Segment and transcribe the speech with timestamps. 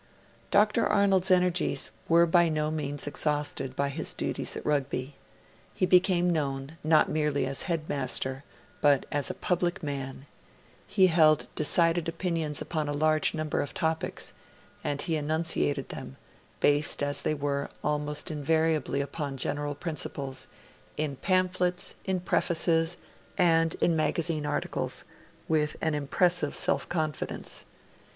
[0.49, 0.87] Dr.
[0.87, 5.13] Arnold's energies were by no means exhausted by his duties at Rugby.
[5.75, 8.43] He became known not merely as a headmaster,
[8.81, 10.25] but as a public man.
[10.87, 14.33] He held decided opinions upon a large number of topics;
[14.83, 16.17] and he enunciated them
[16.61, 20.47] based as they were almost invariably upon general principles
[20.97, 22.97] in pamphlets, in prefaces,
[23.37, 25.05] and in magazine articles,
[25.47, 27.65] with an impressive self confidence.